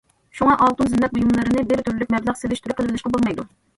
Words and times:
شۇڭا 0.37 0.53
ئالتۇن 0.63 0.87
زىننەت 0.93 1.13
بۇيۇملىرىنى 1.17 1.65
بىر 1.73 1.83
تۈرلۈك 1.91 2.15
مەبلەغ 2.17 2.41
سېلىش 2.41 2.65
تۈرى 2.67 2.77
قىلىۋېلىشقا 2.81 3.13
بولمايدۇ. 3.19 3.47